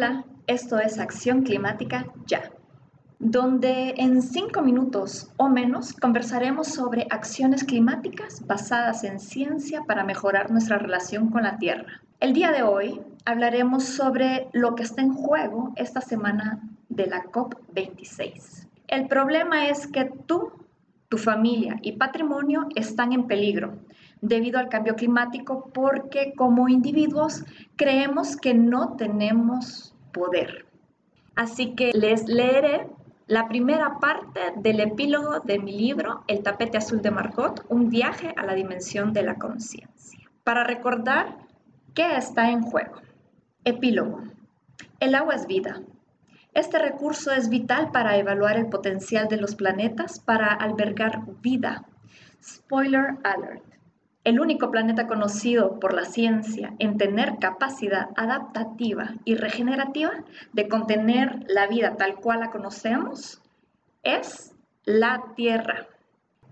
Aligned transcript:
Hola, 0.00 0.24
esto 0.46 0.78
es 0.78 1.00
Acción 1.00 1.42
Climática 1.42 2.06
Ya, 2.24 2.52
donde 3.18 3.94
en 3.96 4.22
cinco 4.22 4.62
minutos 4.62 5.28
o 5.38 5.48
menos 5.48 5.92
conversaremos 5.92 6.68
sobre 6.68 7.08
acciones 7.10 7.64
climáticas 7.64 8.46
basadas 8.46 9.02
en 9.02 9.18
ciencia 9.18 9.82
para 9.88 10.04
mejorar 10.04 10.52
nuestra 10.52 10.78
relación 10.78 11.30
con 11.30 11.42
la 11.42 11.58
Tierra. 11.58 12.00
El 12.20 12.32
día 12.32 12.52
de 12.52 12.62
hoy 12.62 13.00
hablaremos 13.24 13.86
sobre 13.86 14.46
lo 14.52 14.76
que 14.76 14.84
está 14.84 15.02
en 15.02 15.14
juego 15.14 15.72
esta 15.74 16.00
semana 16.00 16.60
de 16.88 17.08
la 17.08 17.24
COP26. 17.24 18.68
El 18.86 19.08
problema 19.08 19.66
es 19.66 19.88
que 19.88 20.12
tú, 20.26 20.52
tu 21.08 21.18
familia 21.18 21.76
y 21.82 21.96
patrimonio 21.96 22.68
están 22.76 23.12
en 23.12 23.26
peligro 23.26 23.76
debido 24.20 24.58
al 24.58 24.68
cambio 24.68 24.96
climático 24.96 25.70
porque 25.72 26.32
como 26.36 26.68
individuos 26.68 27.44
creemos 27.76 28.36
que 28.36 28.54
no 28.54 28.96
tenemos 28.96 29.94
poder. 30.12 30.66
Así 31.36 31.74
que 31.74 31.92
les 31.92 32.28
leeré 32.28 32.88
la 33.26 33.46
primera 33.46 33.98
parte 34.00 34.40
del 34.56 34.80
epílogo 34.80 35.40
de 35.40 35.58
mi 35.58 35.78
libro 35.78 36.24
El 36.26 36.42
tapete 36.42 36.78
azul 36.78 37.02
de 37.02 37.10
Margot, 37.10 37.64
un 37.68 37.90
viaje 37.90 38.34
a 38.36 38.44
la 38.44 38.54
dimensión 38.54 39.12
de 39.12 39.22
la 39.22 39.36
conciencia, 39.36 40.30
para 40.44 40.64
recordar 40.64 41.36
qué 41.94 42.16
está 42.16 42.50
en 42.50 42.62
juego. 42.62 43.02
Epílogo. 43.64 44.22
El 44.98 45.14
agua 45.14 45.34
es 45.34 45.46
vida. 45.46 45.82
Este 46.54 46.78
recurso 46.78 47.30
es 47.30 47.50
vital 47.50 47.92
para 47.92 48.16
evaluar 48.16 48.56
el 48.56 48.68
potencial 48.68 49.28
de 49.28 49.36
los 49.36 49.54
planetas 49.54 50.18
para 50.18 50.54
albergar 50.54 51.20
vida. 51.42 51.84
Spoiler 52.42 53.16
alert 53.22 53.77
el 54.28 54.40
único 54.40 54.70
planeta 54.70 55.06
conocido 55.06 55.80
por 55.80 55.94
la 55.94 56.04
ciencia 56.04 56.74
en 56.78 56.98
tener 56.98 57.38
capacidad 57.38 58.10
adaptativa 58.14 59.14
y 59.24 59.36
regenerativa 59.36 60.10
de 60.52 60.68
contener 60.68 61.46
la 61.48 61.66
vida 61.66 61.96
tal 61.96 62.16
cual 62.16 62.40
la 62.40 62.50
conocemos, 62.50 63.40
es 64.02 64.54
la 64.84 65.24
Tierra, 65.34 65.86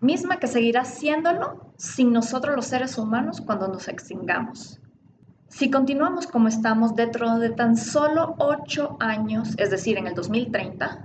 misma 0.00 0.38
que 0.38 0.46
seguirá 0.46 0.86
siéndolo 0.86 1.70
sin 1.76 2.14
nosotros 2.14 2.56
los 2.56 2.64
seres 2.64 2.96
humanos 2.96 3.42
cuando 3.42 3.68
nos 3.68 3.88
extingamos. 3.88 4.80
Si 5.48 5.70
continuamos 5.70 6.26
como 6.26 6.48
estamos 6.48 6.96
dentro 6.96 7.38
de 7.38 7.50
tan 7.50 7.76
solo 7.76 8.36
8 8.38 8.96
años, 9.00 9.54
es 9.58 9.70
decir, 9.70 9.98
en 9.98 10.06
el 10.06 10.14
2030, 10.14 11.04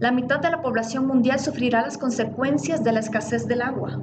la 0.00 0.10
mitad 0.10 0.40
de 0.40 0.50
la 0.50 0.62
población 0.62 1.06
mundial 1.06 1.38
sufrirá 1.38 1.80
las 1.82 1.96
consecuencias 1.96 2.82
de 2.82 2.90
la 2.90 2.98
escasez 2.98 3.46
del 3.46 3.62
agua 3.62 4.00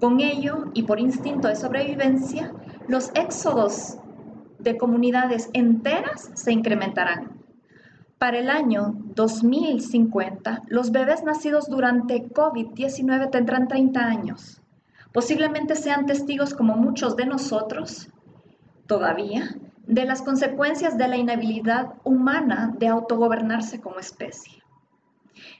con 0.00 0.20
ello, 0.20 0.66
y 0.74 0.82
por 0.82 1.00
instinto 1.00 1.48
de 1.48 1.56
sobrevivencia, 1.56 2.52
los 2.88 3.10
éxodos 3.14 3.98
de 4.58 4.76
comunidades 4.76 5.50
enteras 5.52 6.30
se 6.34 6.52
incrementarán. 6.52 7.36
Para 8.18 8.38
el 8.38 8.48
año 8.48 8.94
2050, 9.14 10.62
los 10.68 10.90
bebés 10.90 11.22
nacidos 11.22 11.68
durante 11.68 12.28
COVID-19 12.30 13.30
tendrán 13.30 13.68
30 13.68 14.00
años. 14.00 14.62
Posiblemente 15.12 15.74
sean 15.74 16.06
testigos, 16.06 16.54
como 16.54 16.76
muchos 16.76 17.16
de 17.16 17.26
nosotros, 17.26 18.08
todavía, 18.86 19.56
de 19.86 20.04
las 20.04 20.22
consecuencias 20.22 20.98
de 20.98 21.08
la 21.08 21.16
inhabilidad 21.16 21.94
humana 22.04 22.74
de 22.78 22.88
autogobernarse 22.88 23.80
como 23.80 23.98
especie. 23.98 24.62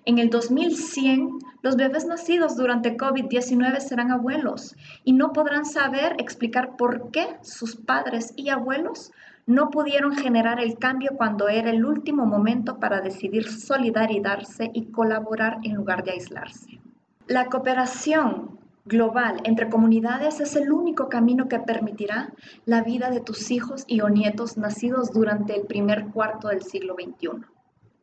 En 0.07 0.19
el 0.19 0.31
2100, 0.31 1.41
los 1.63 1.75
bebés 1.75 2.07
nacidos 2.07 2.57
durante 2.57 2.97
COVID-19 2.97 3.81
serán 3.81 4.13
abuelos 4.13 4.77
y 5.03 5.13
no 5.13 5.33
podrán 5.33 5.65
saber 5.65 6.15
explicar 6.19 6.77
por 6.77 7.11
qué 7.11 7.37
sus 7.43 7.75
padres 7.75 8.33
y 8.37 8.51
abuelos 8.51 9.11
no 9.47 9.71
pudieron 9.71 10.15
generar 10.15 10.61
el 10.61 10.79
cambio 10.79 11.11
cuando 11.17 11.49
era 11.49 11.71
el 11.71 11.85
último 11.85 12.25
momento 12.25 12.79
para 12.79 13.01
decidir 13.01 13.51
solidarizarse 13.51 14.71
y 14.73 14.93
colaborar 14.93 15.59
en 15.65 15.75
lugar 15.75 16.05
de 16.05 16.13
aislarse. 16.13 16.79
La 17.27 17.47
cooperación 17.47 18.61
global 18.85 19.41
entre 19.43 19.69
comunidades 19.69 20.39
es 20.39 20.55
el 20.55 20.71
único 20.71 21.09
camino 21.09 21.49
que 21.49 21.59
permitirá 21.59 22.33
la 22.65 22.83
vida 22.83 23.11
de 23.11 23.21
tus 23.21 23.51
hijos 23.51 23.83
y 23.89 24.01
nietos 24.01 24.57
nacidos 24.57 25.11
durante 25.13 25.57
el 25.57 25.67
primer 25.67 26.07
cuarto 26.13 26.47
del 26.47 26.63
siglo 26.63 26.95
XXI. 26.95 27.45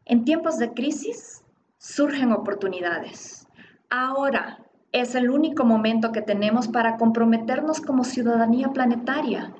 En 0.04 0.26
tiempos 0.26 0.58
de 0.58 0.74
crisis, 0.74 1.43
surgen 1.84 2.32
oportunidades. 2.32 3.46
Ahora 3.90 4.60
es 4.94 5.16
el 5.16 5.30
único 5.30 5.66
momento 5.66 6.14
que 6.14 6.22
tenemos 6.22 6.70
para 6.70 6.96
comprometernos 6.96 7.82
como 7.82 8.06
ciudadanía 8.06 8.70
planetaria 8.70 9.54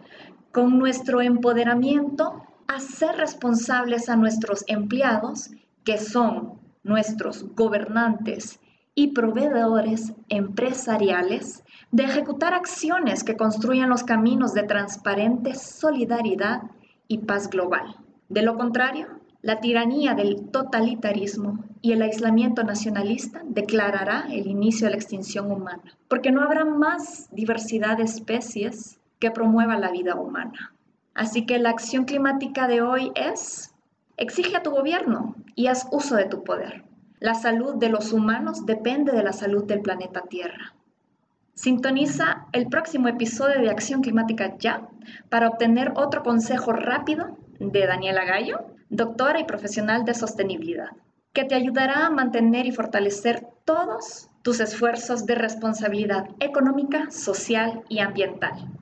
con 0.54 0.80
nuestro 0.80 1.22
empoderamiento 1.22 2.42
a 2.68 2.80
ser 2.80 3.18
responsables 3.18 4.08
a 4.08 4.16
nuestros 4.16 4.64
empleados, 4.68 5.52
que 5.84 5.98
son 5.98 6.62
nuestros 6.84 7.54
gobernantes 7.56 8.62
y 8.96 9.10
proveedores 9.10 10.14
empresariales, 10.30 11.66
de 11.92 12.04
ejecutar 12.06 12.54
acciones 12.54 13.26
que 13.26 13.36
construyan 13.36 13.90
los 13.90 14.06
caminos 14.06 14.54
de 14.54 14.64
transparente 14.64 15.56
solidaridad 15.56 16.62
y 17.10 17.18
paz 17.18 17.50
global. 17.50 17.98
De 18.30 18.44
lo 18.44 18.56
contrario, 18.56 19.23
la 19.44 19.60
tiranía 19.60 20.16
del 20.16 20.50
totalitarismo 20.52 21.66
y 21.82 21.92
el 21.92 22.02
aislamiento 22.02 22.64
nacionalista 22.64 23.42
declarará 23.44 24.26
el 24.32 24.48
inicio 24.48 24.88
de 24.88 24.92
la 24.92 24.98
extinción 24.98 25.52
humana, 25.52 25.98
porque 26.08 26.32
no 26.32 26.42
habrá 26.42 26.64
más 26.64 27.28
diversidad 27.30 27.98
de 27.98 28.04
especies 28.04 29.02
que 29.20 29.32
promueva 29.32 29.78
la 29.78 29.92
vida 29.92 30.16
humana. 30.16 30.74
Así 31.14 31.46
que 31.46 31.60
la 31.60 31.72
acción 31.72 32.06
climática 32.06 32.70
de 32.70 32.82
hoy 32.82 33.12
es, 33.16 33.76
exige 34.16 34.56
a 34.56 34.64
tu 34.64 34.72
gobierno 34.72 35.36
y 35.56 35.68
haz 35.68 35.88
uso 35.92 36.16
de 36.16 36.26
tu 36.26 36.46
poder. 36.46 36.86
La 37.20 37.34
salud 37.34 37.76
de 37.76 37.90
los 37.90 38.14
humanos 38.14 38.66
depende 38.66 39.12
de 39.12 39.24
la 39.24 39.34
salud 39.34 39.66
del 39.66 39.82
planeta 39.82 40.22
Tierra. 40.22 40.74
Sintoniza 41.54 42.48
el 42.54 42.68
próximo 42.68 43.10
episodio 43.10 43.60
de 43.60 43.70
Acción 43.70 44.02
Climática 44.02 44.58
Ya 44.58 44.88
para 45.28 45.50
obtener 45.50 45.92
otro 45.98 46.24
consejo 46.24 46.72
rápido 46.72 47.38
de 47.60 47.86
Daniela 47.86 48.24
Gallo 48.24 48.73
doctora 48.96 49.40
y 49.40 49.46
profesional 49.46 50.06
de 50.06 50.14
sostenibilidad, 50.14 50.92
que 51.34 51.46
te 51.46 51.56
ayudará 51.56 52.06
a 52.06 52.10
mantener 52.12 52.66
y 52.66 52.72
fortalecer 52.72 53.48
todos 53.66 54.30
tus 54.44 54.60
esfuerzos 54.60 55.26
de 55.26 55.36
responsabilidad 55.36 56.28
económica, 56.40 57.10
social 57.10 57.82
y 57.90 58.00
ambiental. 58.00 58.74